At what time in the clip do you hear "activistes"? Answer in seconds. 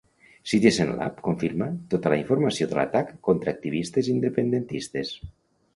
3.57-4.13